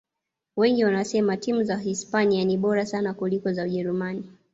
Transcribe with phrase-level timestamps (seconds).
[0.57, 4.23] wengi wanasema timu za hispania ni bora sana kuliko za ujerumani